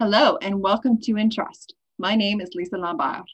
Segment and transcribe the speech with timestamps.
[0.00, 1.74] Hello, and welcome to Entrust.
[1.98, 3.24] My name is Lisa Lombard.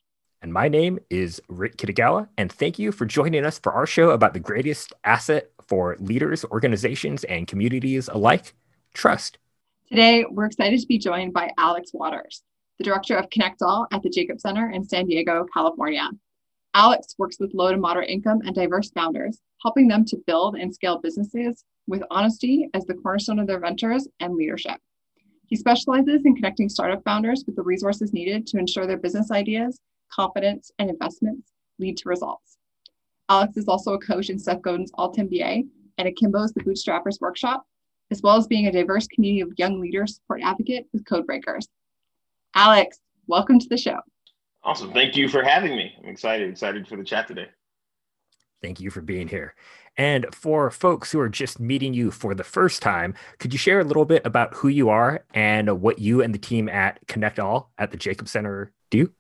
[0.41, 2.27] And my name is Rick Kitagawa.
[2.39, 6.43] And thank you for joining us for our show about the greatest asset for leaders,
[6.47, 8.55] organizations, and communities alike
[8.95, 9.37] trust.
[9.91, 12.43] Today, we're excited to be joined by Alex Waters,
[12.79, 16.09] the director of Connect All at the Jacob Center in San Diego, California.
[16.73, 20.75] Alex works with low to moderate income and diverse founders, helping them to build and
[20.75, 24.81] scale businesses with honesty as the cornerstone of their ventures and leadership.
[25.47, 29.79] He specializes in connecting startup founders with the resources needed to ensure their business ideas,
[30.11, 32.59] confidence, and investments lead to results.
[33.29, 35.67] Alex is also a coach in Seth Godin's Alt MBA
[35.99, 37.65] and Akimbo's The Bootstrappers Workshop,
[38.11, 41.67] as well as being a diverse community of young leaders support advocate with Codebreakers.
[42.55, 43.99] Alex, welcome to the show.
[44.63, 44.93] Awesome.
[44.93, 45.95] Thank you for having me.
[46.03, 47.49] I'm excited, excited for the chat today.
[48.63, 49.55] Thank you for being here.
[49.97, 53.81] And for folks who are just meeting you for the first time, could you share
[53.81, 57.39] a little bit about who you are and what you and the team at Connect
[57.39, 59.13] All at the Jacob Center do?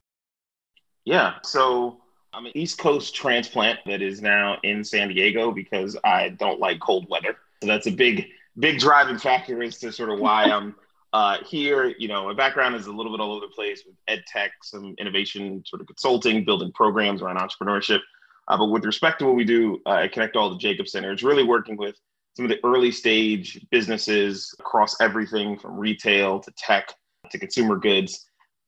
[1.04, 1.34] Yeah.
[1.42, 2.00] So
[2.32, 6.80] I'm an East Coast transplant that is now in San Diego because I don't like
[6.80, 7.36] cold weather.
[7.62, 8.26] So that's a big,
[8.58, 10.74] big driving factor as to sort of why I'm
[11.12, 13.94] uh, here, you know, my background is a little bit all over the place with
[14.08, 18.00] ed tech, some innovation, sort of consulting, building programs around entrepreneurship.
[18.48, 21.12] Uh, but with respect to what we do uh, at Connect All the Jacob Center,
[21.12, 21.96] it's really working with
[22.34, 26.92] some of the early stage businesses across everything from retail to tech
[27.30, 28.26] to consumer goods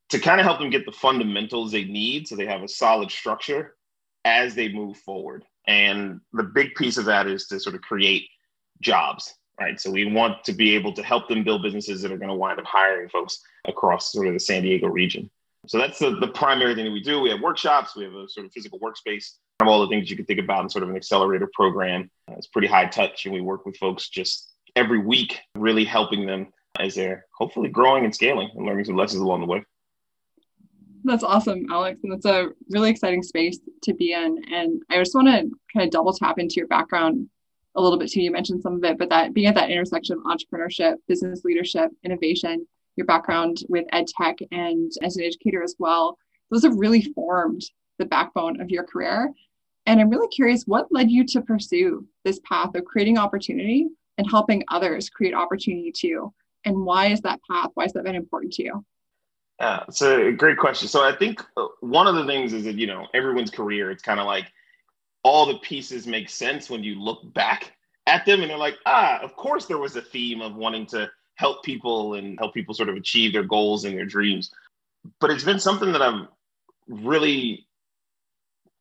[0.08, 3.10] to kind of help them get the fundamentals they need so they have a solid
[3.10, 3.74] structure
[4.24, 5.44] as they move forward.
[5.66, 8.28] And the big piece of that is to sort of create
[8.80, 9.80] jobs right?
[9.80, 12.34] So we want to be able to help them build businesses that are going to
[12.34, 15.30] wind up hiring folks across sort of the San Diego region.
[15.66, 17.20] So that's the, the primary thing that we do.
[17.20, 20.16] We have workshops, we have a sort of physical workspace, of all the things you
[20.16, 22.10] can think about in sort of an accelerator program.
[22.28, 26.48] It's pretty high touch, and we work with folks just every week, really helping them
[26.78, 29.64] as they're hopefully growing and scaling and learning some lessons along the way.
[31.04, 32.00] That's awesome, Alex.
[32.02, 34.42] And that's a really exciting space to be in.
[34.52, 37.28] And I just want to kind of double tap into your background
[37.76, 38.20] a little bit too.
[38.20, 41.90] You mentioned some of it, but that being at that intersection of entrepreneurship, business leadership,
[42.04, 42.66] innovation,
[42.96, 46.18] your background with ed tech and as an educator as well,
[46.50, 47.62] those have really formed
[47.98, 49.32] the backbone of your career.
[49.86, 53.88] And I'm really curious what led you to pursue this path of creating opportunity
[54.18, 56.32] and helping others create opportunity too?
[56.64, 57.70] And why is that path?
[57.74, 58.84] Why has that been important to you?
[59.60, 60.88] Yeah, it's a great question.
[60.88, 64.02] So I think uh, one of the things is that, you know, everyone's career, it's
[64.02, 64.46] kind of like
[65.22, 67.72] all the pieces make sense when you look back
[68.06, 71.10] at them and they're like, ah, of course there was a theme of wanting to
[71.36, 74.50] help people and help people sort of achieve their goals and their dreams.
[75.20, 76.26] But it's been something that I've
[76.88, 77.65] really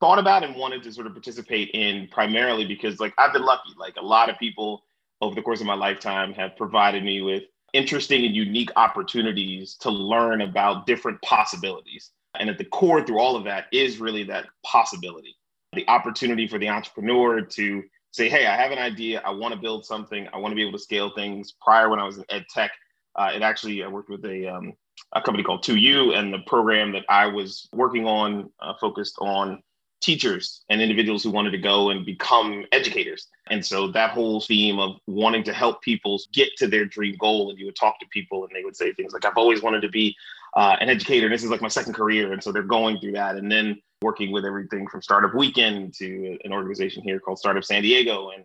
[0.06, 3.72] thought about and wanted to sort of participate in primarily because like I've been lucky.
[3.76, 4.84] Like a lot of people
[5.20, 7.42] over the course of my lifetime have provided me with
[7.74, 12.12] interesting and unique opportunities to learn about different possibilities.
[12.40, 15.36] And at the core through all of that is really that possibility
[15.74, 19.24] the opportunity for the entrepreneur to say, hey, I have an idea.
[19.26, 20.28] I want to build something.
[20.32, 21.56] I want to be able to scale things.
[21.60, 22.72] Prior, when I was in ed tech,
[23.16, 24.74] uh, it actually, I worked with a, um,
[25.14, 29.62] a company called 2U, and the program that I was working on uh, focused on
[30.02, 33.28] teachers and individuals who wanted to go and become educators.
[33.50, 37.50] And so that whole theme of wanting to help people get to their dream goal,
[37.50, 39.82] and you would talk to people and they would say things like, I've always wanted
[39.82, 40.16] to be
[40.56, 42.34] uh, an educator, and this is like my second career.
[42.34, 43.36] And so they're going through that.
[43.36, 47.82] And then working with everything from Startup Weekend to an organization here called Startup San
[47.82, 48.30] Diego.
[48.30, 48.44] And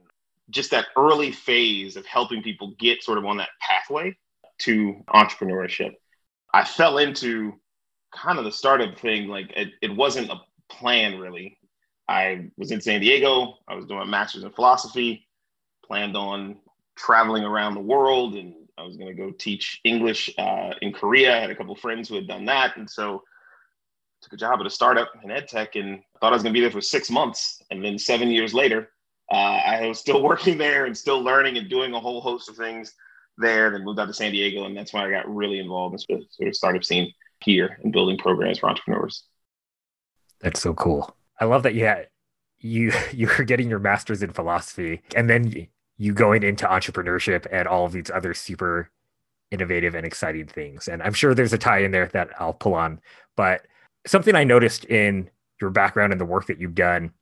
[0.50, 4.16] just that early phase of helping people get sort of on that pathway
[4.60, 5.94] to entrepreneurship.
[6.52, 7.54] I fell into
[8.12, 11.58] kind of the startup thing, like it, it wasn't a plan really.
[12.08, 13.58] I was in San Diego.
[13.68, 15.28] I was doing a master's in philosophy,
[15.86, 16.56] planned on
[16.96, 21.36] traveling around the world, and I was going to go teach English uh, in Korea.
[21.36, 22.76] I had a couple friends who had done that.
[22.76, 26.36] And so I took a job at a startup in ed tech and thought I
[26.36, 27.62] was going to be there for six months.
[27.70, 28.90] And then seven years later,
[29.30, 32.56] uh, I was still working there and still learning and doing a whole host of
[32.56, 32.94] things
[33.38, 33.70] there.
[33.70, 36.26] Then moved out to San Diego, and that's when I got really involved in the
[36.30, 37.12] sort of startup scene
[37.44, 39.24] here and building programs for entrepreneurs.
[40.40, 41.16] That's so cool.
[41.40, 42.08] I love that you had
[42.58, 47.66] you you were getting your master's in philosophy and then you going into entrepreneurship and
[47.66, 48.90] all of these other super
[49.50, 50.88] innovative and exciting things.
[50.88, 53.00] And I'm sure there's a tie in there that I'll pull on.
[53.36, 53.66] But
[54.06, 55.28] something I noticed in
[55.60, 57.12] your background and the work that you've done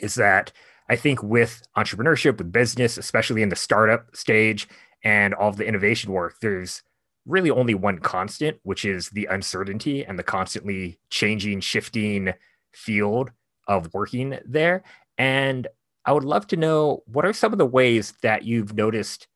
[0.00, 0.52] is that
[0.88, 4.68] I think with entrepreneurship, with business, especially in the startup stage
[5.02, 6.82] and all of the innovation work, there's
[7.26, 12.32] really only one constant, which is the uncertainty and the constantly changing, shifting
[12.72, 13.30] field
[13.66, 14.82] of working there.
[15.16, 15.66] And
[16.04, 19.26] I would love to know what are some of the ways that you've noticed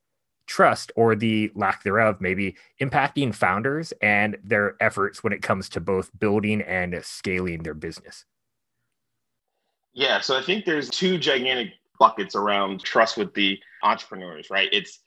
[0.47, 5.81] trust or the lack thereof maybe impacting founders and their efforts when it comes to
[5.81, 8.25] both building and scaling their business?
[9.95, 14.69] Yeah, so I think there's two gigantic buckets around trust with the entrepreneurs, right?
[14.73, 15.01] It's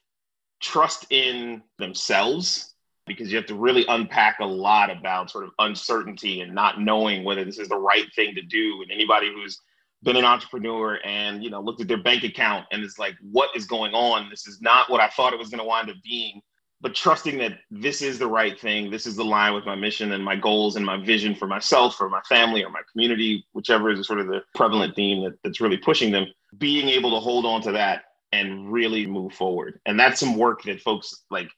[0.60, 2.71] trust in themselves
[3.14, 7.24] because you have to really unpack a lot about sort of uncertainty and not knowing
[7.24, 8.82] whether this is the right thing to do.
[8.82, 9.60] And anybody who's
[10.04, 13.50] been an entrepreneur and you know looked at their bank account and is like, what
[13.56, 14.30] is going on?
[14.30, 16.42] This is not what I thought it was going to wind up being.
[16.82, 20.14] But trusting that this is the right thing, this is the line with my mission
[20.14, 23.92] and my goals and my vision for myself, for my family, or my community, whichever
[23.92, 26.26] is sort of the prevalent theme that, that's really pushing them.
[26.58, 29.80] Being able to hold on to that and really move forward.
[29.86, 31.50] And that's some work that folks like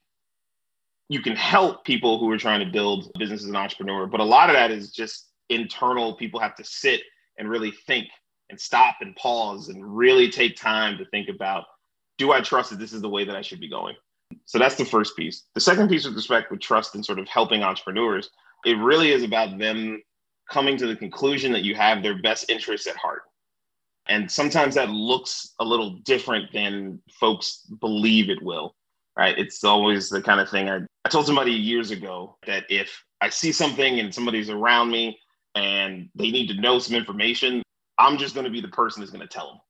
[1.08, 4.48] you can help people who are trying to build businesses and entrepreneur, but a lot
[4.48, 6.14] of that is just internal.
[6.14, 7.02] People have to sit
[7.38, 8.08] and really think
[8.50, 11.64] and stop and pause and really take time to think about
[12.16, 13.96] do I trust that this is the way that I should be going?
[14.44, 15.44] So that's the first piece.
[15.54, 18.30] The second piece with respect with trust and sort of helping entrepreneurs,
[18.64, 20.00] it really is about them
[20.50, 23.22] coming to the conclusion that you have their best interests at heart.
[24.06, 28.74] And sometimes that looks a little different than folks believe it will,
[29.16, 29.38] right?
[29.38, 33.28] It's always the kind of thing I, I told somebody years ago that if I
[33.28, 35.18] see something and somebody's around me
[35.54, 37.62] and they need to know some information,
[37.98, 39.60] I'm just going to be the person that's going to tell them,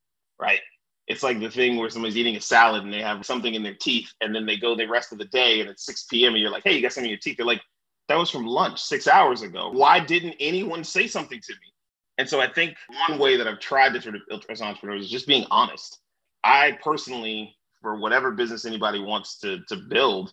[0.41, 0.61] right?
[1.07, 3.75] It's like the thing where somebody's eating a salad and they have something in their
[3.75, 6.33] teeth, and then they go the rest of the day and it's 6 p.m.
[6.33, 7.37] and you're like, hey, you got something in your teeth.
[7.37, 7.61] They're like,
[8.09, 9.71] that was from lunch six hours ago.
[9.71, 11.73] Why didn't anyone say something to me?
[12.19, 12.77] And so I think
[13.09, 15.99] one way that I've tried to sort of as entrepreneurs is just being honest.
[16.45, 17.54] I personally,
[17.85, 20.33] for whatever business anybody wants to, to build,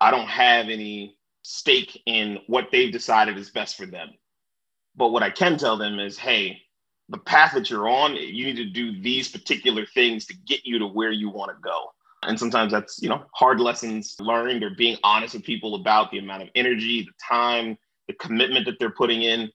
[0.00, 4.10] I don't have any stake in what they've decided is best for them.
[4.96, 6.60] But what I can tell them is, hey,
[7.08, 10.80] the path that you're on, you need to do these particular things to get you
[10.80, 11.92] to where you want to go.
[12.24, 16.18] And sometimes that's, you know, hard lessons learned or being honest with people about the
[16.18, 19.52] amount of energy, the time, the commitment that they're putting in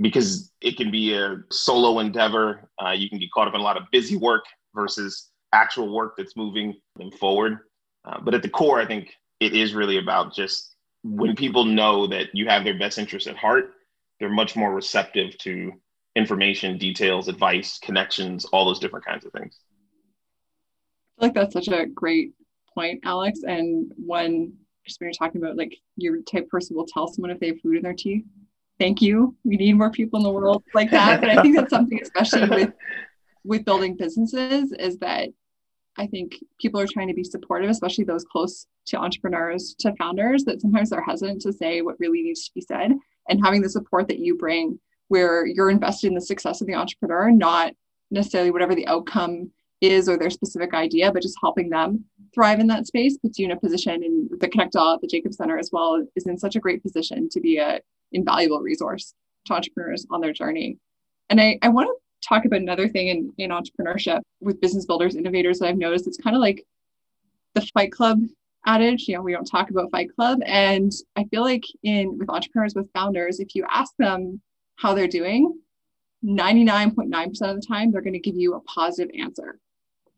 [0.00, 2.70] because it can be a solo endeavor.
[2.82, 6.14] Uh, you can get caught up in a lot of busy work versus actual work
[6.16, 7.58] that's moving them forward.
[8.04, 12.06] Uh, but at the core, I think it is really about just when people know
[12.06, 13.72] that you have their best interests at heart,
[14.18, 15.72] they're much more receptive to
[16.14, 19.58] information, details, advice, connections, all those different kinds of things.
[21.18, 22.32] I feel like that's such a great
[22.74, 23.40] point, Alex.
[23.46, 24.54] And when
[24.84, 27.60] just when you're talking about like your type person will tell someone if they have
[27.60, 28.24] food in their teeth,
[28.78, 29.34] thank you.
[29.44, 31.20] We need more people in the world like that.
[31.20, 32.72] But I think that's something, especially with
[33.46, 35.28] with building businesses, is that
[35.98, 40.44] I think people are trying to be supportive, especially those close to entrepreneurs, to founders,
[40.44, 42.92] that sometimes they're hesitant to say what really needs to be said.
[43.28, 44.78] And having the support that you bring,
[45.08, 47.72] where you're invested in the success of the entrepreneur, not
[48.10, 49.50] necessarily whatever the outcome
[49.80, 52.04] is or their specific idea, but just helping them
[52.34, 54.02] thrive in that space puts you in a position.
[54.02, 56.82] And the Connect All at the Jacob Center as well is in such a great
[56.82, 57.80] position to be a
[58.12, 59.14] invaluable resource
[59.46, 60.78] to entrepreneurs on their journey.
[61.30, 65.16] And I, I want to talk about another thing in, in entrepreneurship with business builders,
[65.16, 66.06] innovators that I've noticed.
[66.06, 66.64] It's kind of like
[67.54, 68.20] the Fight Club
[68.66, 70.40] adage, you know, we don't talk about Fight Club.
[70.44, 74.40] And I feel like in with entrepreneurs, with founders, if you ask them
[74.76, 75.58] how they're doing,
[76.24, 79.58] 99.9% of the time, they're going to give you a positive answer,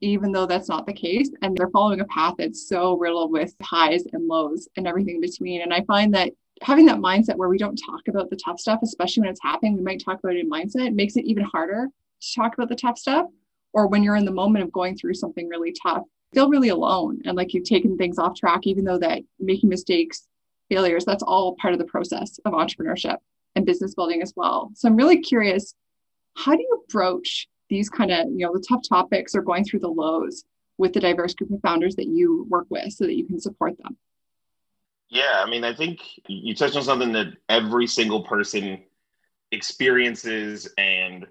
[0.00, 1.30] even though that's not the case.
[1.42, 5.20] And they're following a path that's so riddled with highs and lows and everything in
[5.20, 5.62] between.
[5.62, 8.80] And I find that having that mindset where we don't talk about the tough stuff,
[8.82, 11.88] especially when it's happening, we might talk about it in mindset, makes it even harder
[12.20, 13.26] to talk about the tough stuff.
[13.72, 17.20] Or when you're in the moment of going through something really tough, feel really alone
[17.24, 20.26] and like you've taken things off track, even though that making mistakes,
[20.70, 23.16] failures, that's all part of the process of entrepreneurship
[23.54, 24.70] and business building as well.
[24.74, 25.74] So I'm really curious,
[26.36, 29.80] how do you approach these kind of, you know, the tough topics or going through
[29.80, 30.44] the lows
[30.78, 33.76] with the diverse group of founders that you work with so that you can support
[33.78, 33.96] them?
[35.10, 38.84] Yeah, I mean, I think you touched on something that every single person
[39.50, 41.26] experiences and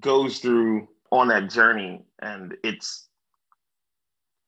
[0.00, 2.04] goes through on that journey.
[2.20, 3.08] And it's,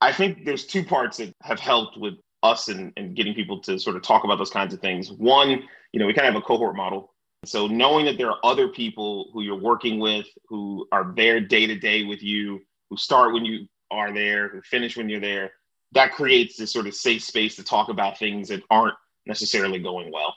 [0.00, 3.78] I think there's two parts that have helped with us and, and getting people to
[3.78, 5.12] sort of talk about those kinds of things.
[5.12, 5.62] One,
[5.93, 7.12] you know, we kind of have a cohort model.
[7.45, 11.66] So knowing that there are other people who you're working with who are there day
[11.66, 15.52] to day with you, who start when you are there, who finish when you're there,
[15.94, 18.94] that creates this sort of safe space to talk about things that aren't
[19.26, 20.34] necessarily going well.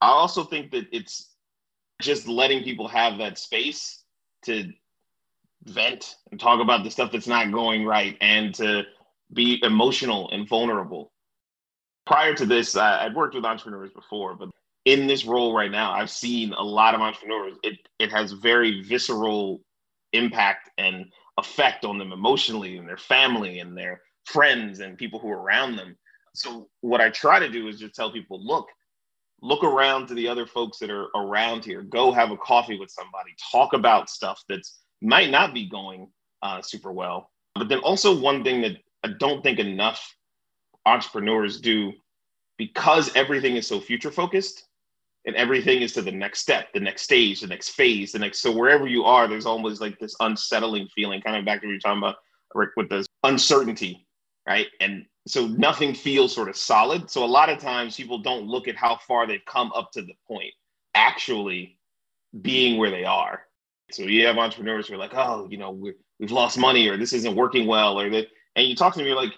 [0.00, 1.30] I also think that it's
[2.00, 4.02] just letting people have that space
[4.44, 4.70] to
[5.64, 8.82] vent and talk about the stuff that's not going right and to
[9.32, 11.12] be emotional and vulnerable.
[12.06, 14.50] Prior to this, I'd worked with entrepreneurs before, but
[14.84, 17.56] in this role right now, I've seen a lot of entrepreneurs.
[17.62, 19.60] It, it has very visceral
[20.12, 21.06] impact and
[21.38, 25.76] effect on them emotionally and their family and their friends and people who are around
[25.76, 25.96] them.
[26.34, 28.66] So what I try to do is just tell people, look,
[29.40, 31.82] look around to the other folks that are around here.
[31.82, 33.34] Go have a coffee with somebody.
[33.50, 36.08] Talk about stuff that's might not be going
[36.42, 37.30] uh, super well.
[37.54, 40.14] But then also one thing that I don't think enough
[40.84, 41.92] entrepreneurs do
[42.58, 44.66] because everything is so future focused
[45.26, 48.40] and everything is to the next step, the next stage, the next phase, the next.
[48.40, 51.72] So wherever you are, there's almost like this unsettling feeling, kind of back to what
[51.72, 52.16] you're talking about,
[52.54, 54.05] Rick, with this uncertainty,
[54.46, 54.66] right?
[54.80, 57.10] And so nothing feels sort of solid.
[57.10, 60.02] So a lot of times people don't look at how far they've come up to
[60.02, 60.52] the point
[60.94, 61.78] actually
[62.40, 63.42] being where they are.
[63.90, 66.96] So you have entrepreneurs who are like, oh, you know, we have lost money or
[66.96, 69.34] this isn't working well or that, and you talk to them, you're like,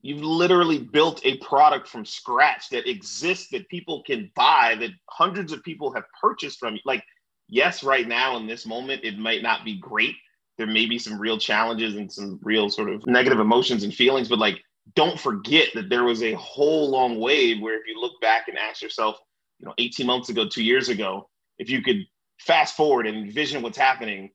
[0.00, 5.52] you've literally built a product from scratch that exists that people can buy that hundreds
[5.52, 6.80] of people have purchased from you.
[6.84, 7.02] Like,
[7.48, 10.14] yes, right now in this moment, it might not be great.
[10.58, 14.28] There may be some real challenges and some real sort of negative emotions and feelings,
[14.28, 14.60] but like,
[14.94, 18.58] don't forget that there was a whole long wave where if you look back and
[18.58, 19.18] ask yourself,
[19.58, 22.04] you know, 18 months ago, two years ago, if you could
[22.40, 24.30] fast forward and envision what's happening,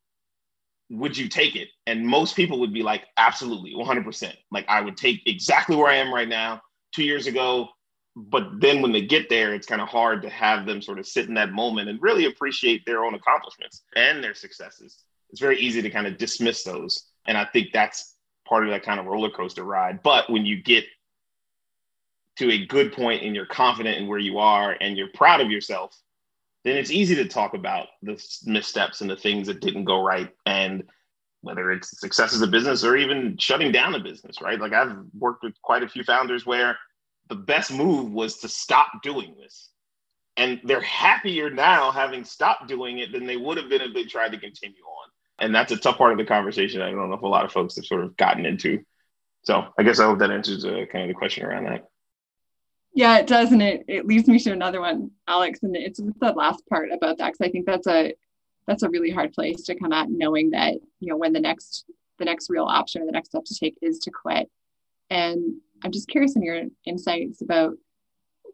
[0.90, 1.70] would you take it?
[1.88, 4.34] And most people would be like, absolutely, 100%.
[4.52, 6.62] Like, I would take exactly where I am right now,
[6.94, 7.70] two years ago.
[8.16, 11.08] But then when they get there, it's kind of hard to have them sort of
[11.08, 15.00] sit in that moment and really appreciate their own accomplishments and their successes.
[15.34, 17.08] It's very easy to kind of dismiss those.
[17.26, 18.16] And I think that's
[18.48, 20.04] part of that kind of roller coaster ride.
[20.04, 20.86] But when you get
[22.38, 25.50] to a good point and you're confident in where you are and you're proud of
[25.50, 26.00] yourself,
[26.64, 30.30] then it's easy to talk about the missteps and the things that didn't go right
[30.46, 30.84] and
[31.42, 34.96] whether it's success as a business or even shutting down a business right like i've
[35.18, 36.78] worked with quite a few founders where
[37.28, 39.72] the best move was to stop doing this
[40.38, 44.06] and they're happier now having stopped doing it than they would have been if they
[44.06, 45.10] tried to continue on
[45.40, 46.82] and that's a tough part of the conversation.
[46.82, 48.84] I don't know if a lot of folks have sort of gotten into.
[49.44, 51.90] So i guess i hope that answers uh, kind of the question around that.
[52.96, 56.34] Yeah, it does, and it it leads me to another one, Alex, and it's the
[56.34, 58.14] last part about that because I think that's a
[58.68, 61.86] that's a really hard place to come at, knowing that you know when the next
[62.20, 64.50] the next real option or the next step to take is to quit.
[65.10, 67.74] And I'm just curious in your insights about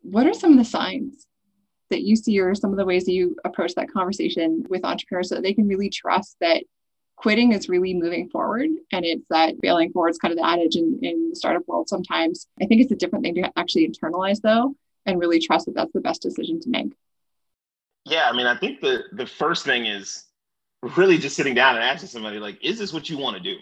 [0.01, 1.27] what are some of the signs
[1.89, 5.29] that you see or some of the ways that you approach that conversation with entrepreneurs
[5.29, 6.63] so that they can really trust that
[7.15, 10.75] quitting is really moving forward and it's that failing forward is kind of the adage
[10.75, 12.48] in, in the startup world sometimes.
[12.62, 15.91] I think it's a different thing to actually internalize though and really trust that that's
[15.93, 16.93] the best decision to make.
[18.05, 20.25] Yeah i mean i think the the first thing is
[20.96, 23.58] really just sitting down and asking somebody like is this what you want to do?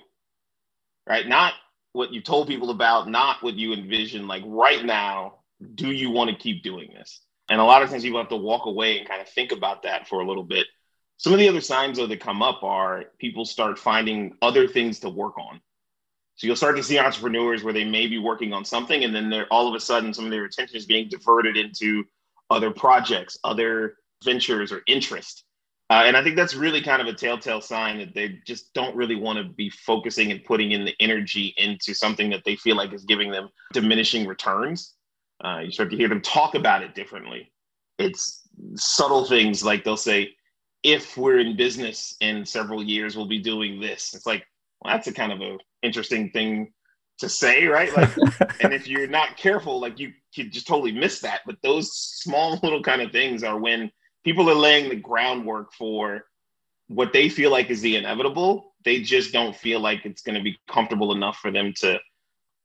[1.07, 1.27] Right?
[1.27, 1.53] Not
[1.93, 5.33] what you told people about not what you envision like right now
[5.73, 8.35] do you want to keep doing this and a lot of times people have to
[8.35, 10.67] walk away and kind of think about that for a little bit
[11.17, 14.99] some of the other signs though that come up are people start finding other things
[14.99, 15.59] to work on.
[16.35, 19.29] So you'll start to see entrepreneurs where they may be working on something, and then
[19.31, 22.03] they're all of a sudden some of their attention is being diverted into
[22.51, 25.43] other projects, other ventures or interest.
[25.89, 28.95] Uh, and I think that's really kind of a telltale sign that they just don't
[28.95, 32.75] really want to be focusing and putting in the energy into something that they feel
[32.75, 34.96] like is giving them diminishing returns.
[35.43, 37.51] Uh, you start to hear them talk about it differently.
[37.99, 40.31] It's subtle things like they'll say,
[40.83, 44.13] if we're in business in several years, we'll be doing this.
[44.13, 44.45] It's like,
[44.81, 46.71] well, that's a kind of a interesting thing
[47.19, 47.95] to say, right?
[47.95, 48.15] Like,
[48.61, 51.41] and if you're not careful, like you could just totally miss that.
[51.45, 53.91] But those small little kind of things are when
[54.23, 56.25] people are laying the groundwork for
[56.87, 58.73] what they feel like is the inevitable.
[58.85, 61.99] They just don't feel like it's going to be comfortable enough for them to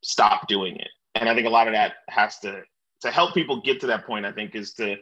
[0.02, 0.90] stop doing it.
[1.22, 2.62] And I think a lot of that has to
[3.02, 4.26] to help people get to that point.
[4.26, 4.96] I think is to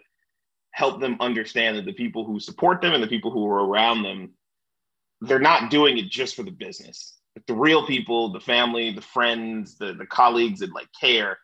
[0.73, 4.03] help them understand that the people who support them and the people who are around
[4.03, 4.35] them,
[5.23, 7.17] they're not doing it just for the business.
[7.35, 11.39] But the real people, the family, the friends, the, the colleagues that like care,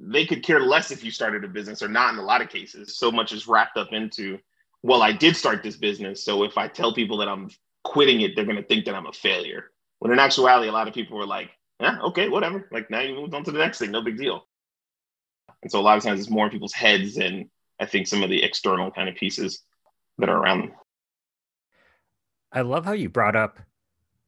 [0.00, 2.48] they could care less if you started a business or not in a lot of
[2.48, 2.98] cases.
[2.98, 4.40] So much is wrapped up into,
[4.82, 6.24] well, I did start this business.
[6.24, 7.48] So if I tell people that I'm
[7.84, 9.70] quitting it, they're going to think that I'm a failure.
[10.00, 12.68] When in actuality, a lot of people were like, yeah, okay, whatever.
[12.72, 14.46] Like now you moved on to the next thing, no big deal.
[15.62, 18.22] And so a lot of times it's more in people's heads than I think some
[18.22, 19.62] of the external kind of pieces
[20.18, 20.70] that are around.
[22.52, 23.58] I love how you brought up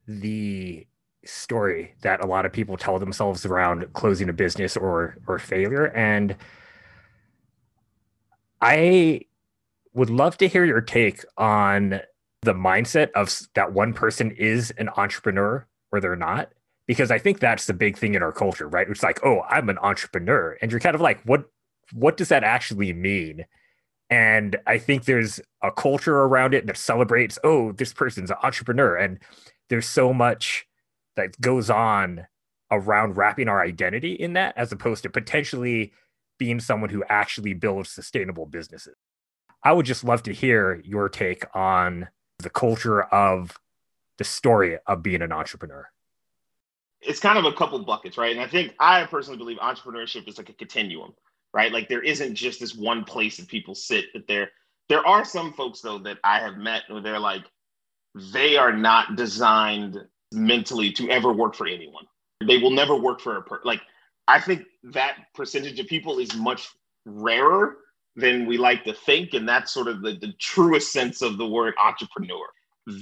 [0.07, 0.85] the
[1.25, 5.85] story that a lot of people tell themselves around closing a business or or failure
[5.85, 6.35] and
[8.61, 9.21] I
[9.93, 12.01] would love to hear your take on
[12.41, 16.51] the mindset of that one person is an entrepreneur or they're not
[16.89, 18.89] because I think that's the big thing in our culture, right?
[18.89, 21.45] It's like, oh, I'm an entrepreneur, and you're kind of like, what
[21.93, 23.45] what does that actually mean?
[24.09, 28.95] And I think there's a culture around it that celebrates, oh, this person's an entrepreneur.
[28.95, 29.19] And
[29.69, 30.65] there's so much
[31.15, 32.25] that goes on
[32.71, 35.93] around wrapping our identity in that as opposed to potentially
[36.39, 38.95] being someone who actually builds sustainable businesses.
[39.63, 42.07] I would just love to hear your take on
[42.39, 43.59] the culture of
[44.17, 45.87] the story of being an entrepreneur.
[47.01, 48.31] It's kind of a couple buckets, right?
[48.31, 51.13] And I think I personally believe entrepreneurship is like a continuum,
[51.53, 51.71] right?
[51.71, 54.51] Like there isn't just this one place that people sit, that there
[54.89, 57.43] there are some folks though that I have met where they're like,
[58.33, 59.97] they are not designed
[60.33, 62.05] mentally to ever work for anyone.
[62.45, 63.81] They will never work for a per like
[64.27, 66.69] I think that percentage of people is much
[67.05, 67.77] rarer
[68.15, 69.33] than we like to think.
[69.33, 72.45] And that's sort of the, the truest sense of the word entrepreneur.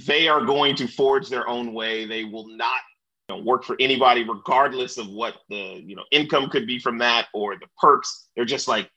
[0.06, 2.06] They are going to forge their own way.
[2.06, 2.80] They will not
[3.28, 7.26] know, work for anybody, regardless of what the you know income could be from that
[7.34, 8.28] or the perks.
[8.34, 8.90] They're just like,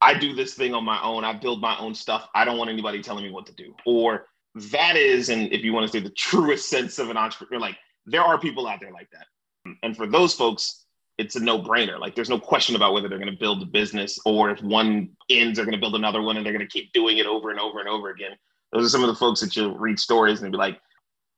[0.00, 1.24] I do this thing on my own.
[1.24, 2.28] I build my own stuff.
[2.34, 3.74] I don't want anybody telling me what to do.
[3.86, 7.60] Or that is, and if you want to say the truest sense of an entrepreneur,
[7.60, 7.76] like
[8.06, 9.76] there are people out there like that.
[9.82, 10.84] And for those folks,
[11.16, 11.98] it's a no-brainer.
[11.98, 15.10] Like there's no question about whether they're going to build a business or if one
[15.30, 17.50] ends, they're going to build another one and they're going to keep doing it over
[17.50, 18.32] and over and over again.
[18.72, 20.78] Those are some of the folks that you'll read stories and be like,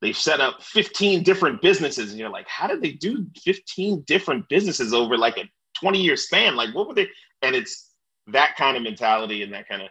[0.02, 2.10] they've set up 15 different businesses.
[2.10, 5.48] And you're like, how did they do 15 different businesses over like a
[5.80, 6.56] 20 year span?
[6.56, 7.08] Like what were they?
[7.42, 7.90] And it's
[8.28, 9.88] that kind of mentality and that kind of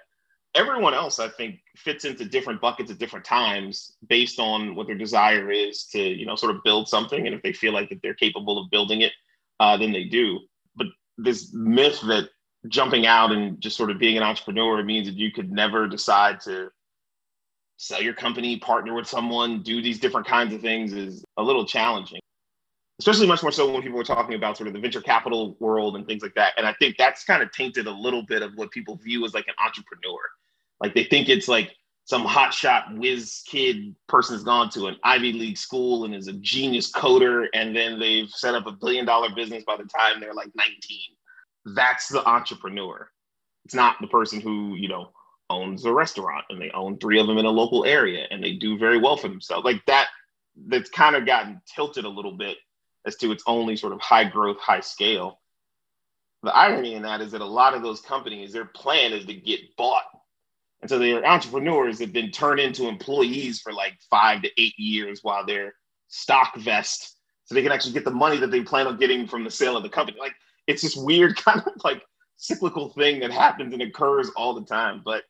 [0.56, 4.98] everyone else, I think, fits into different buckets at different times based on what their
[4.98, 7.26] desire is to, you know, sort of build something.
[7.26, 9.12] And if they feel like that they're capable of building it,
[9.60, 10.40] uh, than they do.
[10.76, 12.30] But this myth that
[12.68, 16.42] jumping out and just sort of being an entrepreneur means that you could never decide
[16.42, 16.70] to
[17.78, 21.66] sell your company, partner with someone, do these different kinds of things is a little
[21.66, 22.20] challenging.
[23.00, 25.98] Especially much more so when people were talking about sort of the venture capital world
[25.98, 26.54] and things like that.
[26.58, 29.34] And I think that's kind of tainted a little bit of what people view as
[29.34, 30.20] like an entrepreneur.
[30.80, 31.72] Like they think it's like
[32.06, 36.34] some hotshot whiz kid person has gone to an Ivy League school and is a
[36.34, 40.34] genius coder, and then they've set up a billion dollar business by the time they're
[40.34, 40.76] like 19.
[41.76, 43.10] That's the entrepreneur.
[43.66, 45.10] It's not the person who, you know,
[45.50, 48.54] owns a restaurant and they own three of them in a local area and they
[48.54, 49.66] do very well for themselves.
[49.66, 50.08] Like that,
[50.68, 52.58] that's kind of gotten tilted a little bit
[53.06, 55.40] as to its only sort of high growth, high scale.
[56.44, 59.34] The irony in that is that a lot of those companies, their plan is to
[59.34, 60.06] get bought
[60.86, 65.22] and so they're entrepreneurs that then turn into employees for like five to eight years
[65.24, 65.74] while their
[66.10, 69.44] stock vest so they can actually get the money that they plan on getting from
[69.44, 70.20] the sale of the company.
[70.20, 70.36] Like
[70.68, 72.04] it's this weird kind of like
[72.38, 75.02] cyclical thing that happens and occurs all the time.
[75.04, 75.24] But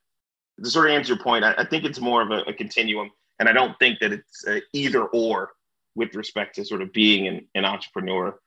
[0.64, 3.12] to sort of answer your point, I, I think it's more of a, a, continuum.
[3.40, 5.52] And I don't think that it's either or
[5.96, 8.40] with respect to sort of being an, an entrepreneur,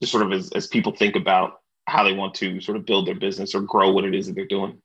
[0.00, 3.06] just sort of as, as people think about how they want to sort of build
[3.06, 4.78] their business or grow what it is that they're doing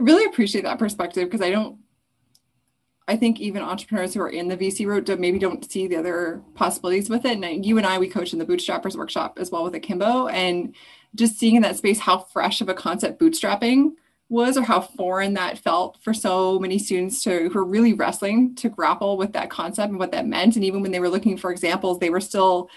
[0.00, 1.78] I really appreciate that perspective because I don't
[3.06, 6.42] I think even entrepreneurs who are in the VC route maybe don't see the other
[6.54, 7.42] possibilities with it.
[7.42, 10.76] And you and I, we coach in the Bootstrappers workshop as well with Akimbo, and
[11.16, 13.94] just seeing in that space how fresh of a concept bootstrapping
[14.30, 18.54] was, or how foreign that felt for so many students to who were really wrestling
[18.54, 20.56] to grapple with that concept and what that meant.
[20.56, 22.70] And even when they were looking for examples, they were still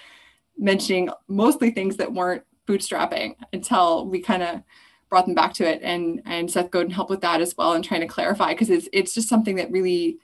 [0.58, 4.63] mentioning mostly things that weren't bootstrapping until we kind of
[5.10, 7.84] brought them back to it and and Seth Godin helped with that as well and
[7.84, 10.18] trying to clarify because it's it's just something that really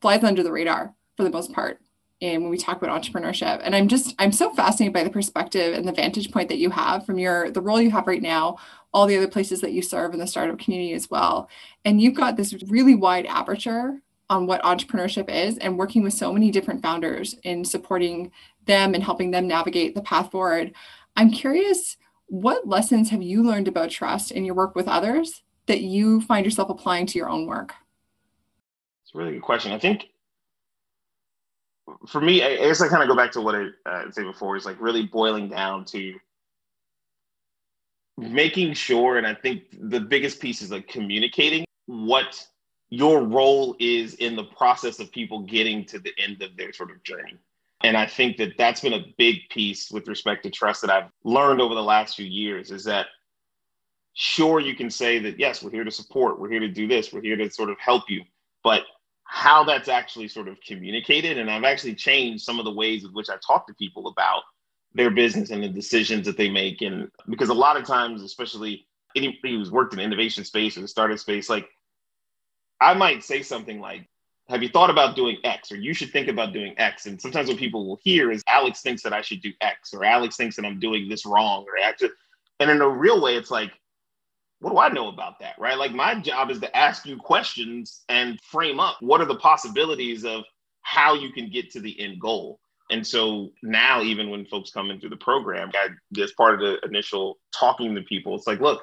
[0.00, 1.78] flies under the radar for the most part
[2.22, 5.86] when we talk about entrepreneurship and i'm just i'm so fascinated by the perspective and
[5.86, 8.56] the vantage point that you have from your the role you have right now
[8.92, 11.48] all the other places that you serve in the startup community as well
[11.84, 16.32] and you've got this really wide aperture on what entrepreneurship is and working with so
[16.32, 18.30] many different founders in supporting
[18.66, 20.72] them and helping them navigate the path forward
[21.16, 25.82] i'm curious what lessons have you learned about trust in your work with others that
[25.82, 27.74] you find yourself applying to your own work?
[29.04, 29.72] It's a really good question.
[29.72, 30.08] I think
[32.08, 34.56] for me, I guess I kind of go back to what I uh, said before
[34.56, 36.14] is like really boiling down to
[38.18, 42.46] making sure, and I think the biggest piece is like communicating what
[42.90, 46.90] your role is in the process of people getting to the end of their sort
[46.90, 47.38] of journey.
[47.84, 51.10] And I think that that's been a big piece with respect to trust that I've
[51.24, 53.06] learned over the last few years is that
[54.14, 57.12] sure, you can say that, yes, we're here to support, we're here to do this,
[57.12, 58.22] we're here to sort of help you.
[58.62, 58.82] But
[59.34, 63.14] how that's actually sort of communicated, and I've actually changed some of the ways in
[63.14, 64.42] which I talk to people about
[64.94, 66.82] their business and the decisions that they make.
[66.82, 70.88] And because a lot of times, especially anybody who's worked in innovation space or the
[70.88, 71.66] startup space, like
[72.78, 74.06] I might say something like,
[74.50, 77.06] have you thought about doing X or you should think about doing X?
[77.06, 80.04] And sometimes what people will hear is Alex thinks that I should do X or
[80.04, 82.10] Alex thinks that I'm doing this wrong or actually,
[82.60, 83.72] and in a real way, it's like,
[84.62, 85.56] what do I know about that?
[85.58, 85.76] Right.
[85.76, 90.24] Like my job is to ask you questions and frame up what are the possibilities
[90.24, 90.44] of
[90.82, 92.60] how you can get to the end goal.
[92.90, 95.88] And so now, even when folks come in through the program, I,
[96.22, 98.82] as part of the initial talking to people, it's like, look,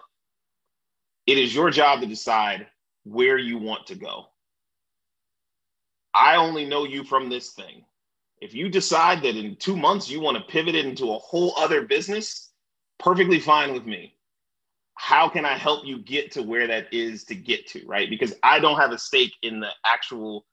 [1.27, 2.67] it is your job to decide
[3.03, 4.25] where you want to go.
[6.13, 7.85] I only know you from this thing.
[8.41, 11.53] If you decide that in two months you want to pivot it into a whole
[11.57, 12.51] other business,
[12.97, 14.15] perfectly fine with me.
[15.01, 18.09] How can I help you get to where that is to get to, right?
[18.09, 20.45] Because I don't have a stake in the actual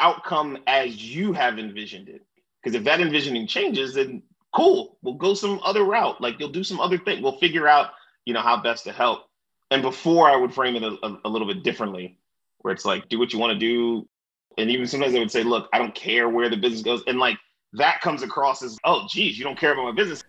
[0.00, 2.24] outcome as you have envisioned it.
[2.62, 4.22] Because if that envisioning changes, then
[4.54, 6.18] cool, we'll go some other route.
[6.18, 7.22] Like you'll do some other thing.
[7.22, 7.90] We'll figure out,
[8.24, 9.26] you know, how best to help.
[9.70, 12.18] And before I would frame it a, a, a little bit differently,
[12.60, 14.08] where it's like, do what you want to do.
[14.56, 17.02] And even sometimes I would say, look, I don't care where the business goes.
[17.06, 17.36] And like
[17.74, 20.22] that comes across as, oh, geez, you don't care about my business.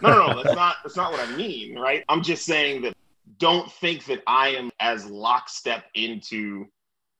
[0.00, 2.04] No, no, no, that's not that's not what I mean, right?
[2.08, 2.94] I'm just saying that
[3.38, 6.66] don't think that I am as lockstep into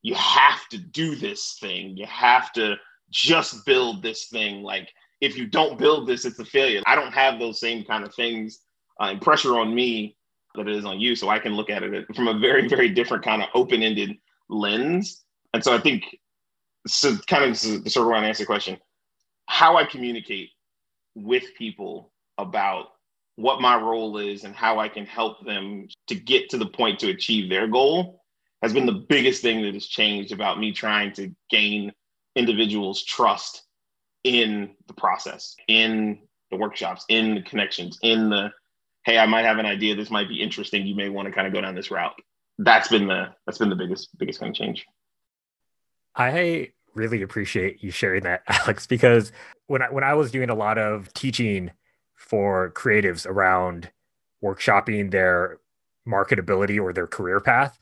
[0.03, 1.97] you have to do this thing.
[1.97, 2.77] You have to
[3.11, 4.63] just build this thing.
[4.63, 4.89] Like
[5.21, 6.83] if you don't build this, it's a failure.
[6.87, 8.61] I don't have those same kind of things
[9.01, 10.17] uh, and pressure on me
[10.55, 11.17] that it is on you.
[11.17, 14.17] So I can look at it from a very, very different kind of open-ended
[14.49, 15.25] lens.
[15.53, 16.05] And so I think
[16.87, 18.79] so kind of to sort of want to answer the question,
[19.47, 20.51] how I communicate
[21.15, 22.87] with people about
[23.37, 27.01] what my role is and how I can help them to get to the point
[27.01, 28.23] to achieve their goal
[28.63, 31.93] has been the biggest thing that has changed about me trying to gain
[32.35, 33.63] individuals' trust
[34.23, 36.19] in the process, in
[36.51, 38.51] the workshops, in the connections, in the
[39.05, 39.95] hey, I might have an idea.
[39.95, 40.87] This might be interesting.
[40.87, 42.15] You may want to kind of go down this route.
[42.59, 44.87] That's been the that's been the biggest biggest kind of change.
[46.17, 49.33] I really appreciate you sharing that, Alex, because
[49.67, 51.71] when I when I was doing a lot of teaching
[52.27, 53.91] for creatives around
[54.43, 55.59] workshopping their
[56.09, 57.79] marketability or their career path,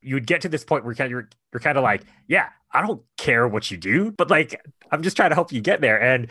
[0.00, 3.02] you would get to this point where you're you're kind of like, yeah, I don't
[3.16, 6.00] care what you do, but like I'm just trying to help you get there.
[6.00, 6.28] And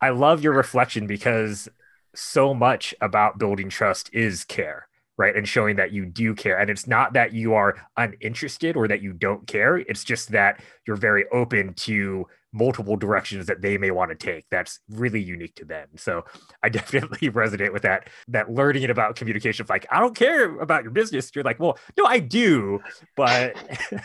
[0.00, 1.68] I love your reflection because
[2.14, 5.34] so much about building trust is care, right?
[5.34, 6.58] And showing that you do care.
[6.58, 9.78] And it's not that you are uninterested or that you don't care.
[9.78, 14.46] It's just that you're very open to multiple directions that they may want to take
[14.48, 15.88] that's really unique to them.
[15.96, 16.24] So
[16.62, 20.92] i definitely resonate with that that learning about communication like i don't care about your
[20.92, 21.30] business.
[21.34, 22.80] You're like well no i do
[23.16, 23.56] but
[23.92, 24.00] yeah.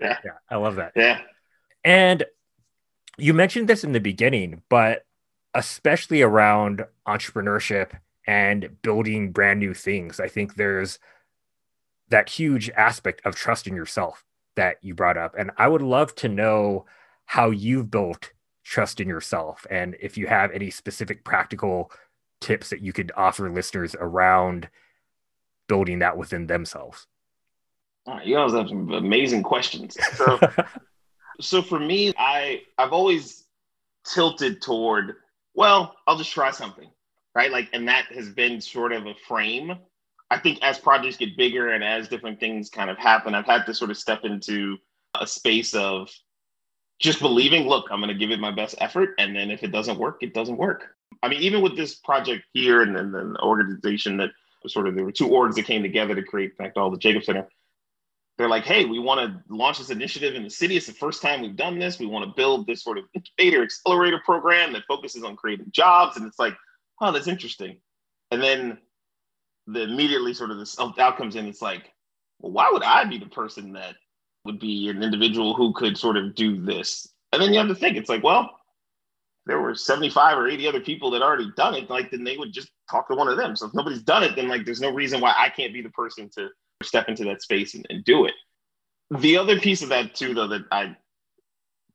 [0.00, 0.92] yeah i love that.
[0.94, 1.20] Yeah.
[1.84, 2.24] And
[3.18, 5.04] you mentioned this in the beginning but
[5.52, 11.00] especially around entrepreneurship and building brand new things i think there's
[12.10, 14.24] that huge aspect of trusting yourself
[14.56, 15.34] that you brought up.
[15.36, 16.86] And i would love to know
[17.30, 18.32] how you've built
[18.64, 21.88] trust in yourself and if you have any specific practical
[22.40, 24.68] tips that you could offer listeners around
[25.68, 27.06] building that within themselves.
[28.24, 29.96] you guys have some amazing questions.
[30.16, 30.40] So,
[31.40, 33.44] so for me, I I've always
[34.04, 35.14] tilted toward,
[35.54, 36.90] well, I'll just try something,
[37.36, 37.52] right?
[37.52, 39.78] Like, and that has been sort of a frame.
[40.32, 43.66] I think as projects get bigger and as different things kind of happen, I've had
[43.66, 44.78] to sort of step into
[45.20, 46.10] a space of
[47.00, 49.14] just believing, look, I'm going to give it my best effort.
[49.18, 50.94] And then if it doesn't work, it doesn't work.
[51.22, 54.30] I mean, even with this project here and then the organization that
[54.66, 57.24] sort of there were two orgs that came together to create, Connect All the Jacob
[57.24, 57.48] Center.
[58.36, 60.76] They're like, hey, we want to launch this initiative in the city.
[60.76, 61.98] It's the first time we've done this.
[61.98, 66.16] We want to build this sort of incubator accelerator program that focuses on creating jobs.
[66.16, 66.54] And it's like,
[67.00, 67.78] oh, that's interesting.
[68.30, 68.78] And then
[69.66, 71.90] the immediately sort of this outcomes in, it's like,
[72.38, 73.96] well, why would I be the person that
[74.44, 77.08] would be an individual who could sort of do this.
[77.32, 78.50] And then you have to think, it's like, well,
[79.46, 82.52] there were 75 or 80 other people that already done it, like then they would
[82.52, 83.56] just talk to one of them.
[83.56, 85.90] So if nobody's done it, then like there's no reason why I can't be the
[85.90, 86.48] person to
[86.82, 88.34] step into that space and, and do it.
[89.10, 90.96] The other piece of that too, though, that I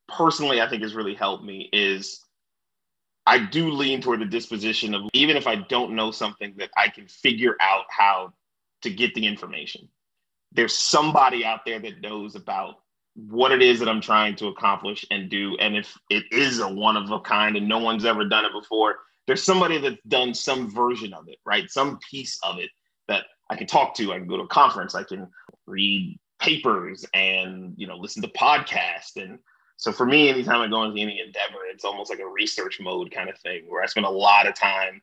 [0.08, 2.22] personally I think has really helped me is
[3.26, 6.90] I do lean toward the disposition of even if I don't know something that I
[6.90, 8.34] can figure out how
[8.84, 9.88] to get the information
[10.56, 12.76] there's somebody out there that knows about
[13.16, 15.56] what it is that I'm trying to accomplish and do.
[15.60, 18.52] And if it is a one of a kind and no one's ever done it
[18.52, 21.70] before, there's somebody that's done some version of it, right?
[21.70, 22.70] Some piece of it
[23.08, 24.14] that I can talk to.
[24.14, 24.96] I can go to a conference.
[24.96, 25.28] I can
[25.66, 29.16] read papers and you know listen to podcasts.
[29.16, 29.40] And
[29.78, 33.12] so for me, anytime I go into any endeavor, it's almost like a research mode
[33.12, 35.02] kind of thing where I spend a lot of time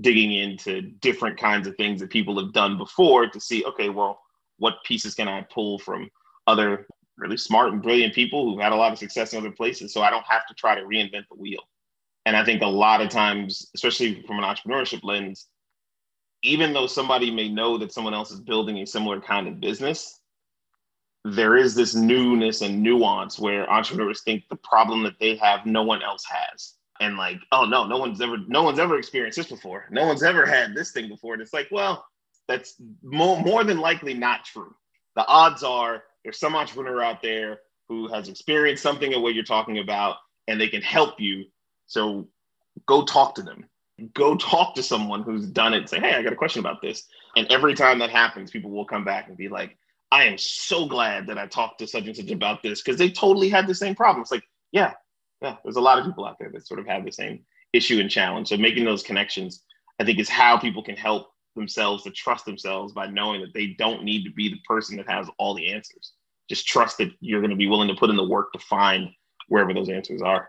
[0.00, 4.20] digging into different kinds of things that people have done before to see, okay, well,
[4.60, 6.08] what pieces can I pull from
[6.46, 6.86] other
[7.20, 9.92] really smart and brilliant people who've had a lot of success in other places.
[9.92, 11.60] So I don't have to try to reinvent the wheel.
[12.26, 15.48] And I think a lot of times, especially from an entrepreneurship lens,
[16.42, 20.20] even though somebody may know that someone else is building a similar kind of business,
[21.24, 25.82] there is this newness and nuance where entrepreneurs think the problem that they have no
[25.82, 26.74] one else has.
[27.00, 29.86] And like oh no no one's ever no one's ever experienced this before.
[29.90, 31.32] No one's ever had this thing before.
[31.34, 32.06] And it's like well
[32.50, 34.74] that's more, more than likely not true
[35.16, 39.44] the odds are there's some entrepreneur out there who has experienced something of what you're
[39.44, 40.16] talking about
[40.48, 41.44] and they can help you
[41.86, 42.28] so
[42.86, 43.64] go talk to them
[44.14, 46.80] go talk to someone who's done it and say hey i got a question about
[46.82, 49.76] this and every time that happens people will come back and be like
[50.12, 53.10] I am so glad that I talked to such and such about this because they
[53.10, 54.22] totally had the same problem.
[54.22, 54.94] It's like, yeah,
[55.40, 58.00] yeah, there's a lot of people out there that sort of have the same issue
[58.00, 58.48] and challenge.
[58.48, 59.62] So making those connections,
[60.00, 63.68] I think, is how people can help themselves to trust themselves by knowing that they
[63.78, 66.12] don't need to be the person that has all the answers.
[66.48, 69.10] Just trust that you're going to be willing to put in the work to find
[69.48, 70.48] wherever those answers are.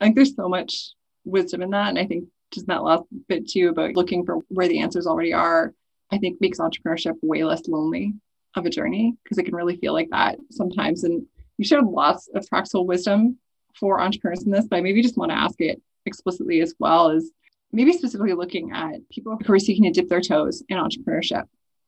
[0.00, 0.90] I think there's so much
[1.24, 1.88] wisdom in that.
[1.88, 5.32] And I think just that last bit too about looking for where the answers already
[5.32, 5.74] are
[6.14, 8.14] I think makes entrepreneurship way less lonely
[8.56, 11.02] of a journey because it can really feel like that sometimes.
[11.04, 11.26] And
[11.58, 13.38] you shared lots of practical wisdom
[13.78, 17.10] for entrepreneurs in this, but I maybe just want to ask it explicitly as well
[17.10, 17.30] as
[17.74, 21.44] maybe specifically looking at people who are seeking to dip their toes in entrepreneurship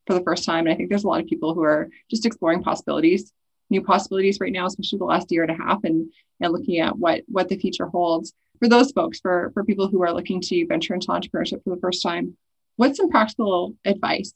[0.07, 0.67] for the first time.
[0.67, 3.33] And I think there's a lot of people who are just exploring possibilities,
[3.71, 6.99] new possibilities right now, especially the last year and a half, and and looking at
[6.99, 10.67] what what the future holds for those folks, for for people who are looking to
[10.67, 12.37] venture into entrepreneurship for the first time
[12.77, 14.33] what's some practical advice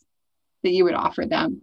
[0.63, 1.63] that you would offer them?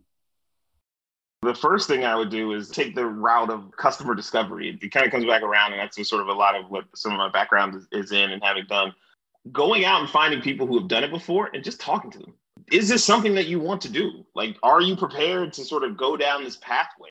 [1.43, 4.77] The first thing I would do is take the route of customer discovery.
[4.81, 7.11] It kind of comes back around, and that's sort of a lot of what some
[7.11, 8.93] of my background is, is in and having done.
[9.51, 12.33] Going out and finding people who have done it before and just talking to them.
[12.71, 14.25] Is this something that you want to do?
[14.35, 17.09] Like, are you prepared to sort of go down this pathway?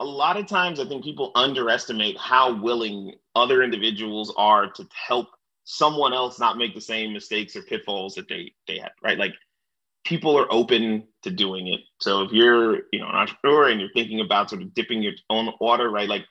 [0.00, 5.28] A lot of times, I think people underestimate how willing other individuals are to help
[5.64, 9.18] someone else not make the same mistakes or pitfalls that they they had, right?
[9.18, 9.34] Like
[10.04, 11.80] people are open to doing it.
[12.00, 15.12] So if you're, you know, an entrepreneur and you're thinking about sort of dipping your
[15.28, 16.08] own water, right?
[16.08, 16.24] Like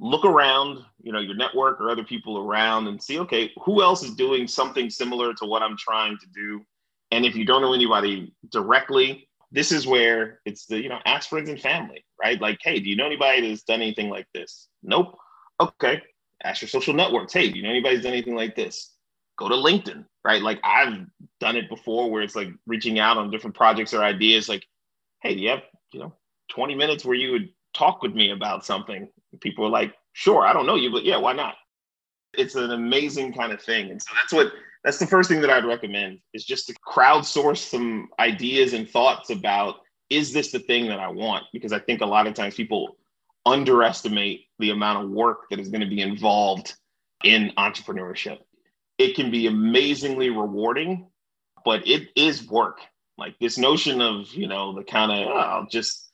[0.00, 4.02] look around, you know, your network or other people around and see, okay, who else
[4.02, 6.64] is doing something similar to what I'm trying to do?
[7.10, 11.28] And if you don't know anybody directly, this is where it's the, you know, ask
[11.28, 12.40] friends and family, right?
[12.40, 14.68] Like, hey, do you know anybody that's done anything like this?
[14.82, 15.16] Nope.
[15.60, 16.02] Okay
[16.42, 17.32] ask your social networks.
[17.32, 18.94] Hey, do you know anybody's done anything like this?
[19.36, 20.42] Go to LinkedIn, right?
[20.42, 21.06] Like I've
[21.40, 24.48] done it before where it's like reaching out on different projects or ideas.
[24.48, 24.64] Like,
[25.22, 26.14] hey, do you have, you know,
[26.50, 29.08] 20 minutes where you would talk with me about something?
[29.40, 31.54] People are like, sure, I don't know you, but yeah, why not?
[32.34, 33.90] It's an amazing kind of thing.
[33.90, 34.52] And so that's what
[34.84, 39.30] that's the first thing that I'd recommend is just to crowdsource some ideas and thoughts
[39.30, 39.76] about
[40.10, 41.44] is this the thing that I want?
[41.52, 42.96] Because I think a lot of times people
[43.44, 46.74] underestimate the amount of work that is going to be involved
[47.24, 48.38] in entrepreneurship.
[48.98, 51.08] It can be amazingly rewarding,
[51.64, 52.80] but it is work.
[53.16, 56.07] Like this notion of, you know, the kind of, oh, just,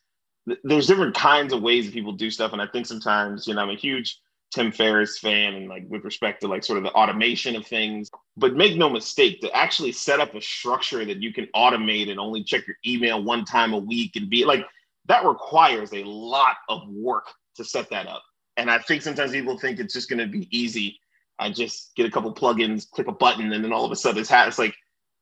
[0.63, 2.53] there's different kinds of ways that people do stuff.
[2.53, 4.21] And I think sometimes, you know, I'm a huge
[4.53, 8.11] Tim Ferriss fan and like with respect to like sort of the automation of things.
[8.37, 12.21] But make no mistake, to actually set up a structure that you can automate and
[12.21, 14.65] only check your email one time a week and be like
[15.07, 17.27] that requires a lot of work
[17.57, 18.23] to set that up.
[18.57, 20.99] And I think sometimes people think it's just going to be easy.
[21.39, 24.21] I just get a couple plugins, click a button, and then all of a sudden
[24.21, 24.75] it's, ha- it's like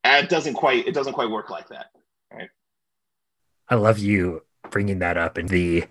[0.04, 1.86] ah, it doesn't quite it doesn't quite work like that,
[2.32, 2.50] right?
[3.68, 5.84] I love you bringing that up and the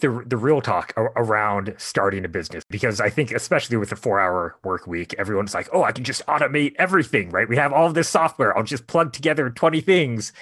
[0.00, 4.20] the the real talk around starting a business because I think especially with the four
[4.20, 7.48] hour work week, everyone's like, oh, I can just automate everything, right?
[7.48, 8.56] We have all this software.
[8.56, 10.32] I'll just plug together twenty things,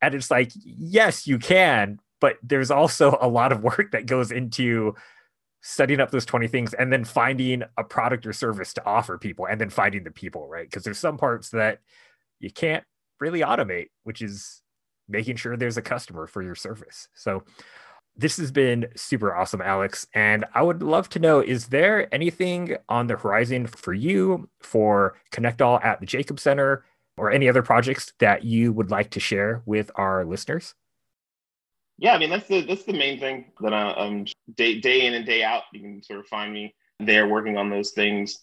[0.00, 4.30] and it's like, yes, you can, but there's also a lot of work that goes
[4.30, 4.94] into
[5.62, 9.46] setting up those 20 things and then finding a product or service to offer people
[9.46, 11.80] and then finding the people right because there's some parts that
[12.38, 12.82] you can't
[13.20, 14.62] really automate which is
[15.10, 17.42] making sure there's a customer for your service so
[18.16, 22.76] this has been super awesome alex and i would love to know is there anything
[22.88, 26.84] on the horizon for you for connect all at the jacob center
[27.16, 30.74] or any other projects that you would like to share with our listeners
[32.00, 34.24] yeah, I mean that's the that's the main thing that I, um
[34.56, 37.68] day day in and day out you can sort of find me there working on
[37.68, 38.38] those things.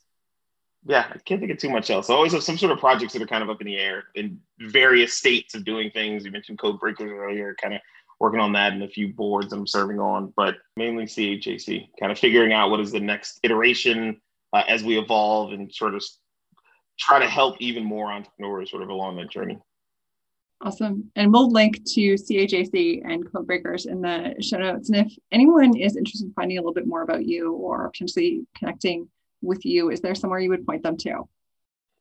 [0.86, 2.10] Yeah, I can't think of too much else.
[2.10, 4.06] I always have some sort of projects that are kind of up in the air
[4.16, 6.24] in various states of doing things.
[6.24, 7.82] You mentioned Codebreakers earlier, kind of
[8.20, 12.18] working on that and a few boards I'm serving on, but mainly CHAC, kind of
[12.18, 14.20] figuring out what is the next iteration
[14.54, 16.04] uh, as we evolve and sort of
[16.98, 19.60] try to help even more entrepreneurs sort of along that journey.
[20.62, 21.12] Awesome.
[21.16, 24.90] And we'll link to CHAC and Codebreakers in the show notes.
[24.90, 28.48] And if anyone is interested in finding a little bit more about you or potentially
[28.56, 29.08] connecting
[29.48, 31.28] with you, is there somewhere you would point them to?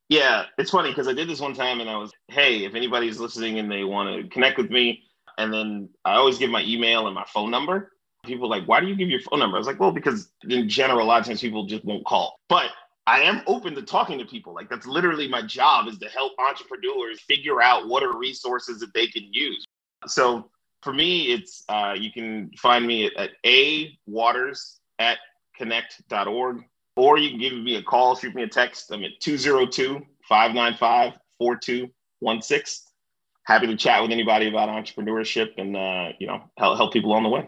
[0.09, 3.19] Yeah, it's funny because I did this one time and I was, hey, if anybody's
[3.19, 5.03] listening and they want to connect with me,
[5.39, 7.93] and then I always give my email and my phone number.
[8.25, 9.57] People like, why do you give your phone number?
[9.57, 12.41] I was like, well, because in general, a lot of times people just won't call.
[12.49, 12.71] But
[13.07, 14.55] I am open to talking to people.
[14.55, 18.93] Like that's literally my job is to help entrepreneurs figure out what are resources that
[18.95, 19.65] they can use.
[20.07, 20.51] So
[20.83, 25.19] for me, it's uh, you can find me at, at a waters at
[25.57, 26.65] connect.org
[26.97, 28.91] or you can give me a call, shoot me a text.
[28.91, 32.93] I'm at 202 595 4216.
[33.45, 37.23] Happy to chat with anybody about entrepreneurship and, uh, you know, help, help people on
[37.23, 37.47] the way.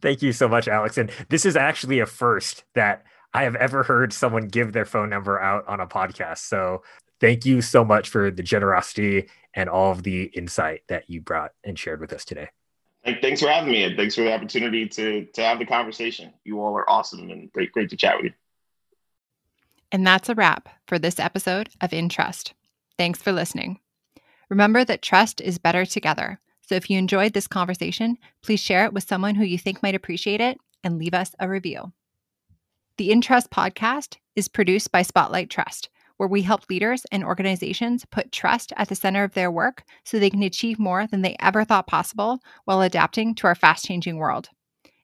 [0.00, 0.96] Thank you so much, Alex.
[0.96, 3.04] And this is actually a first that
[3.34, 6.38] I have ever heard someone give their phone number out on a podcast.
[6.38, 6.82] So
[7.20, 11.52] thank you so much for the generosity and all of the insight that you brought
[11.64, 12.48] and shared with us today.
[13.20, 16.32] Thanks for having me, and thanks for the opportunity to to have the conversation.
[16.44, 18.32] You all are awesome and great, great to chat with you.
[19.92, 22.54] And that's a wrap for this episode of In Trust.
[22.98, 23.78] Thanks for listening.
[24.48, 26.40] Remember that trust is better together.
[26.62, 29.94] So if you enjoyed this conversation, please share it with someone who you think might
[29.94, 31.92] appreciate it and leave us a review.
[32.96, 38.04] The In Trust podcast is produced by Spotlight Trust where we help leaders and organizations
[38.10, 41.36] put trust at the center of their work so they can achieve more than they
[41.40, 44.48] ever thought possible while adapting to our fast changing world.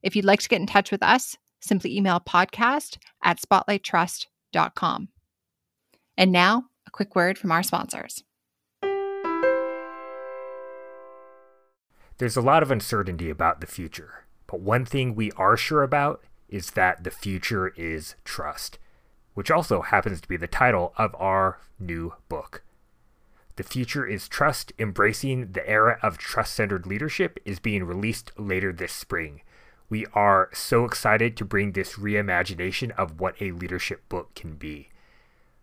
[0.03, 5.09] If you'd like to get in touch with us, simply email podcast at spotlighttrust.com.
[6.17, 8.23] And now, a quick word from our sponsors.
[12.19, 16.23] There's a lot of uncertainty about the future, but one thing we are sure about
[16.49, 18.79] is that the future is trust
[19.35, 22.63] which also happens to be the title of our new book.
[23.57, 28.73] The Future is Trust Embracing the Era of Trust Centered Leadership is being released later
[28.73, 29.43] this spring.
[29.91, 34.89] We are so excited to bring this reimagination of what a leadership book can be.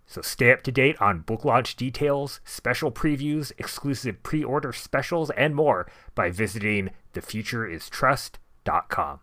[0.05, 5.29] So stay up to date on book launch details, special previews, exclusive pre order specials,
[5.31, 9.19] and more by visiting thefutureistrust.com.